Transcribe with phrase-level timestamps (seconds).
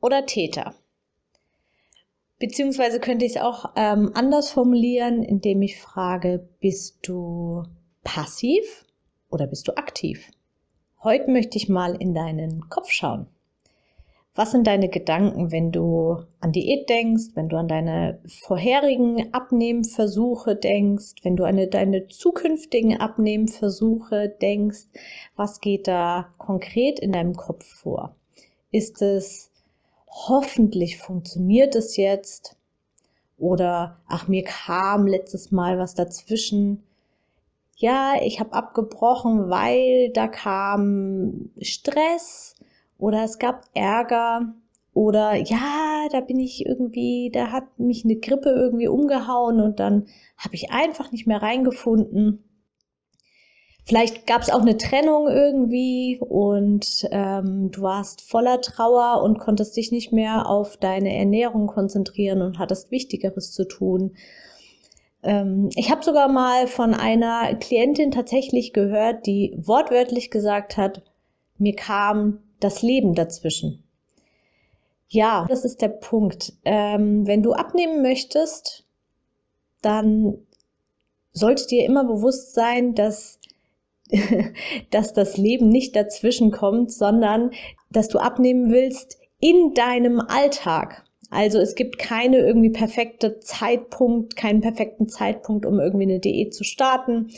[0.00, 0.74] oder Täter.
[2.38, 7.64] Beziehungsweise könnte ich es auch ähm, anders formulieren, indem ich frage, bist du
[8.04, 8.84] passiv
[9.28, 10.30] oder bist du aktiv?
[11.02, 13.26] Heute möchte ich mal in deinen Kopf schauen.
[14.38, 20.54] Was sind deine Gedanken, wenn du an Diät denkst, wenn du an deine vorherigen Abnehmversuche
[20.54, 24.86] denkst, wenn du an deine zukünftigen Abnehmversuche denkst?
[25.34, 28.14] Was geht da konkret in deinem Kopf vor?
[28.70, 29.50] Ist es
[30.10, 32.56] hoffentlich funktioniert es jetzt.
[33.38, 36.82] Oder, ach, mir kam letztes Mal was dazwischen.
[37.76, 42.56] Ja, ich habe abgebrochen, weil da kam Stress
[42.98, 44.54] oder es gab Ärger
[44.92, 50.08] oder ja, da bin ich irgendwie, da hat mich eine Grippe irgendwie umgehauen und dann
[50.36, 52.42] habe ich einfach nicht mehr reingefunden.
[53.88, 59.78] Vielleicht gab es auch eine Trennung irgendwie und ähm, du warst voller Trauer und konntest
[59.78, 64.14] dich nicht mehr auf deine Ernährung konzentrieren und hattest Wichtigeres zu tun.
[65.22, 71.00] Ähm, ich habe sogar mal von einer Klientin tatsächlich gehört, die wortwörtlich gesagt hat,
[71.56, 73.84] mir kam das Leben dazwischen.
[75.08, 76.52] Ja, das ist der Punkt.
[76.66, 78.84] Ähm, wenn du abnehmen möchtest,
[79.80, 80.36] dann
[81.32, 83.38] sollte dir immer bewusst sein, dass
[84.90, 87.50] dass das Leben nicht dazwischen kommt, sondern
[87.90, 91.04] dass du abnehmen willst in deinem Alltag.
[91.30, 96.64] Also es gibt keine irgendwie perfekte Zeitpunkt, keinen perfekten Zeitpunkt, um irgendwie eine Diät zu
[96.64, 97.28] starten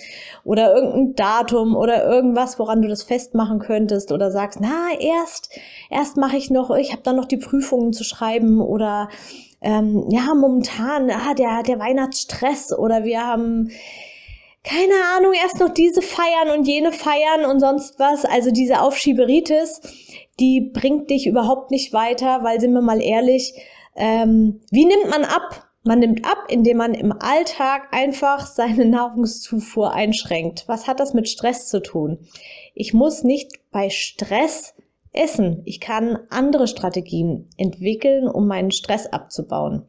[0.45, 5.51] oder irgendein Datum oder irgendwas, woran du das festmachen könntest oder sagst, na erst
[5.91, 9.09] erst mache ich noch, ich habe dann noch die Prüfungen zu schreiben oder
[9.61, 13.71] ähm, ja momentan ah, der der Weihnachtsstress oder wir haben
[14.63, 18.25] keine Ahnung, erst noch diese feiern und jene feiern und sonst was.
[18.25, 19.81] Also diese Aufschieberitis,
[20.39, 23.55] die bringt dich überhaupt nicht weiter, weil sind wir mal ehrlich,
[23.97, 25.67] ähm, wie nimmt man ab?
[25.83, 30.65] Man nimmt ab, indem man im Alltag einfach seine Nahrungszufuhr einschränkt.
[30.67, 32.19] Was hat das mit Stress zu tun?
[32.75, 34.75] Ich muss nicht bei Stress
[35.13, 35.63] essen.
[35.65, 39.87] Ich kann andere Strategien entwickeln, um meinen Stress abzubauen.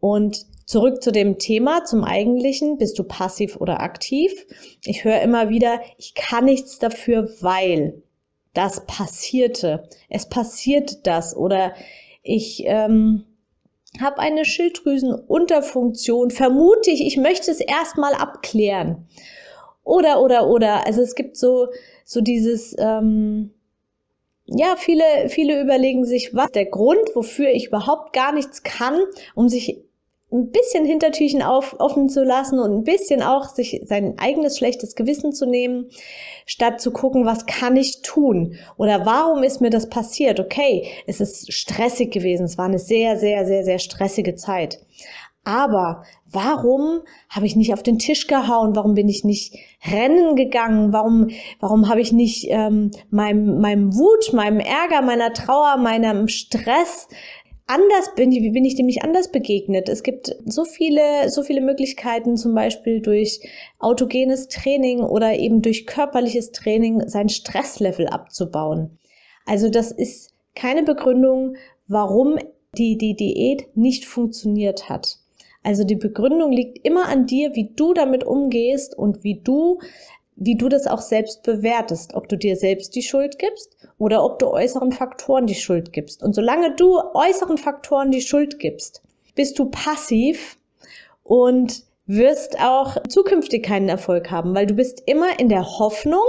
[0.00, 2.76] Und Zurück zu dem Thema, zum eigentlichen.
[2.76, 4.46] Bist du passiv oder aktiv?
[4.84, 8.02] Ich höre immer wieder, ich kann nichts dafür, weil
[8.52, 9.88] das passierte.
[10.10, 11.72] Es passiert das oder
[12.22, 13.24] ich ähm,
[13.98, 16.30] habe eine Schilddrüsenunterfunktion.
[16.30, 19.08] Vermute ich, ich möchte es erstmal abklären.
[19.84, 20.86] Oder, oder, oder.
[20.86, 21.68] Also es gibt so,
[22.04, 23.54] so dieses, ähm,
[24.44, 29.00] ja, viele, viele überlegen sich, was der Grund, wofür ich überhaupt gar nichts kann,
[29.34, 29.87] um sich
[30.30, 34.94] ein bisschen Hintertüchen auf, offen zu lassen und ein bisschen auch sich sein eigenes schlechtes
[34.94, 35.88] Gewissen zu nehmen,
[36.44, 40.38] statt zu gucken, was kann ich tun oder warum ist mir das passiert?
[40.38, 44.80] Okay, es ist stressig gewesen, es war eine sehr, sehr, sehr, sehr stressige Zeit.
[45.48, 47.00] Aber warum
[47.30, 48.76] habe ich nicht auf den Tisch gehauen?
[48.76, 49.54] Warum bin ich nicht
[49.90, 50.92] rennen gegangen?
[50.92, 51.28] Warum,
[51.58, 57.08] warum habe ich nicht ähm, meinem, meinem Wut, meinem Ärger, meiner Trauer, meinem Stress
[57.68, 59.88] anders bin, wie bin ich dem nicht anders begegnet?
[59.88, 63.40] Es gibt so viele, so viele Möglichkeiten, zum Beispiel durch
[63.78, 68.98] autogenes Training oder eben durch körperliches Training sein Stresslevel abzubauen.
[69.46, 72.38] Also das ist keine Begründung, warum
[72.76, 75.18] die, die Diät nicht funktioniert hat.
[75.62, 79.80] Also die Begründung liegt immer an dir, wie du damit umgehst und wie du
[80.40, 84.38] wie du das auch selbst bewertest, ob du dir selbst die Schuld gibst oder ob
[84.38, 86.22] du äußeren Faktoren die Schuld gibst.
[86.22, 89.02] Und solange du äußeren Faktoren die Schuld gibst,
[89.34, 90.56] bist du passiv
[91.24, 96.24] und wirst auch zukünftig keinen Erfolg haben, weil du bist immer in der Hoffnung,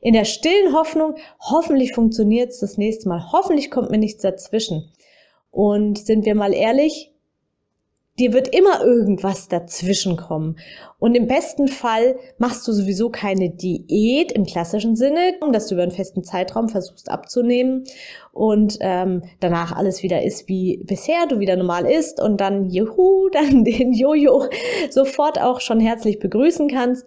[0.00, 4.92] in der stillen Hoffnung, hoffentlich funktioniert es das nächste Mal, hoffentlich kommt mir nichts dazwischen.
[5.50, 7.12] Und sind wir mal ehrlich,
[8.18, 10.56] dir wird immer irgendwas dazwischen kommen.
[10.98, 15.84] Und im besten Fall machst du sowieso keine Diät im klassischen Sinne, dass du über
[15.84, 17.84] einen festen Zeitraum versuchst abzunehmen
[18.32, 23.28] und ähm, danach alles wieder ist wie bisher, du wieder normal isst und dann juhu,
[23.32, 24.46] dann den Jojo
[24.90, 27.06] sofort auch schon herzlich begrüßen kannst.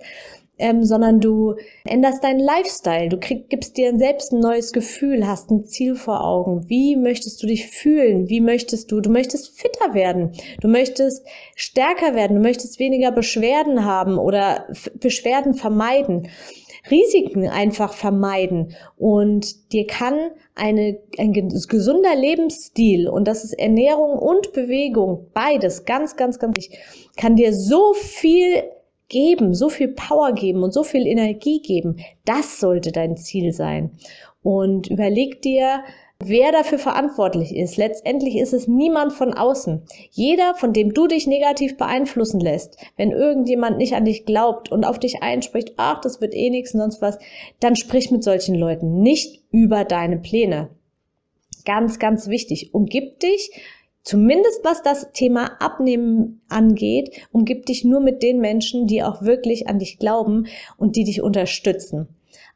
[0.61, 3.09] Ähm, sondern du änderst deinen Lifestyle.
[3.09, 6.69] Du krieg, gibst dir selbst ein neues Gefühl, hast ein Ziel vor Augen.
[6.69, 8.29] Wie möchtest du dich fühlen?
[8.29, 9.01] Wie möchtest du?
[9.01, 10.31] Du möchtest fitter werden.
[10.61, 11.25] Du möchtest
[11.55, 12.37] stärker werden.
[12.37, 14.67] Du möchtest weniger Beschwerden haben oder
[14.99, 16.29] Beschwerden vermeiden.
[16.89, 24.51] Risiken einfach vermeiden und dir kann eine, ein gesunder Lebensstil und das ist Ernährung und
[24.53, 26.79] Bewegung, beides ganz, ganz, ganz wichtig,
[27.17, 28.63] kann dir so viel
[29.11, 31.97] geben, so viel Power geben und so viel Energie geben.
[32.25, 33.91] Das sollte dein Ziel sein.
[34.41, 35.83] Und überleg dir,
[36.23, 37.77] wer dafür verantwortlich ist.
[37.77, 39.83] Letztendlich ist es niemand von außen.
[40.11, 44.85] Jeder, von dem du dich negativ beeinflussen lässt, wenn irgendjemand nicht an dich glaubt und
[44.85, 47.19] auf dich einspricht, ach, das wird eh nichts und sonst was,
[47.59, 50.69] dann sprich mit solchen Leuten nicht über deine Pläne.
[51.65, 52.73] Ganz, ganz wichtig.
[52.73, 53.51] Umgib dich
[54.03, 59.67] Zumindest was das Thema Abnehmen angeht, umgib dich nur mit den Menschen, die auch wirklich
[59.67, 62.07] an dich glauben und die dich unterstützen.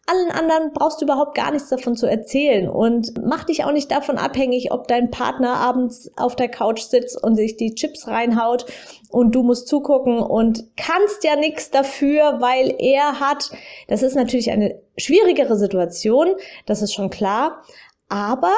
[0.07, 3.89] Allen anderen brauchst du überhaupt gar nichts davon zu erzählen und mach dich auch nicht
[3.89, 8.67] davon abhängig, ob dein Partner abends auf der Couch sitzt und sich die Chips reinhaut
[9.09, 13.49] und du musst zugucken und kannst ja nichts dafür, weil er hat.
[13.87, 16.35] Das ist natürlich eine schwierigere Situation,
[16.67, 17.63] das ist schon klar,
[18.07, 18.53] aber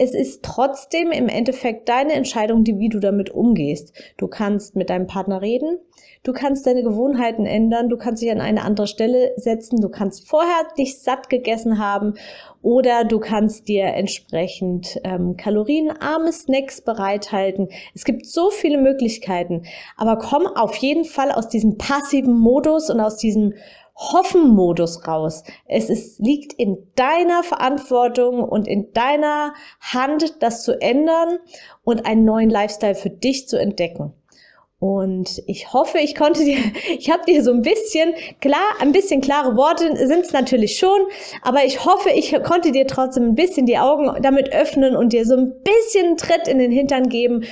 [0.00, 3.92] es ist trotzdem im Endeffekt deine Entscheidung, die, wie du damit umgehst.
[4.16, 5.78] Du kannst mit deinem Partner reden,
[6.22, 10.26] du kannst deine Gewohnheiten ändern, du kannst dich an eine andere Stelle setzen, du kannst
[10.26, 12.14] vorher dich satt gegessen haben
[12.62, 17.68] oder du kannst dir entsprechend ähm, kalorienarme Snacks bereithalten.
[17.94, 19.64] Es gibt so viele Möglichkeiten,
[19.98, 23.52] aber komm auf jeden Fall aus diesem passiven Modus und aus diesem
[24.00, 25.44] Hoffen-Modus raus.
[25.66, 31.38] Es ist, liegt in deiner Verantwortung und in deiner Hand, das zu ändern
[31.84, 34.14] und einen neuen Lifestyle für dich zu entdecken.
[34.78, 36.56] Und ich hoffe, ich konnte dir,
[36.98, 41.00] ich habe dir so ein bisschen klar, ein bisschen klare Worte sind es natürlich schon,
[41.42, 45.26] aber ich hoffe, ich konnte dir trotzdem ein bisschen die Augen damit öffnen und dir
[45.26, 47.44] so ein bisschen Tritt in den Hintern geben.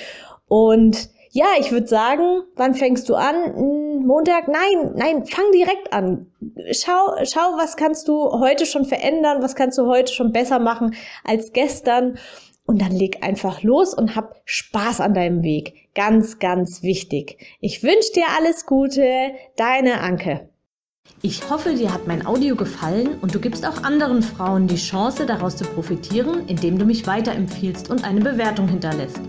[0.49, 3.55] Und ja, ich würde sagen, wann fängst du an?
[3.55, 4.49] Hm, Montag?
[4.49, 6.33] Nein, nein, fang direkt an.
[6.73, 9.43] Schau, schau, was kannst du heute schon verändern?
[9.43, 10.95] Was kannst du heute schon besser machen
[11.25, 12.19] als gestern?
[12.67, 15.89] Und dann leg einfach los und hab Spaß an deinem Weg.
[15.95, 17.39] Ganz, ganz wichtig.
[17.61, 19.33] Ich wünsche dir alles Gute.
[19.57, 20.51] Deine Anke.
[21.23, 25.27] Ich hoffe, dir hat mein Audio gefallen und du gibst auch anderen Frauen die Chance,
[25.27, 29.21] daraus zu profitieren, indem du mich weiterempfiehlst und eine Bewertung hinterlässt.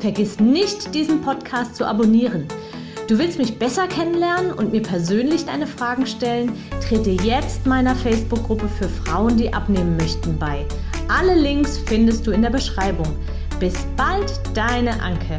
[0.00, 2.46] Vergiss nicht, diesen Podcast zu abonnieren.
[3.08, 6.52] Du willst mich besser kennenlernen und mir persönlich deine Fragen stellen?
[6.86, 10.66] Trete jetzt meiner Facebook-Gruppe für Frauen, die abnehmen möchten, bei.
[11.08, 13.08] Alle Links findest du in der Beschreibung.
[13.58, 15.38] Bis bald, deine Anke.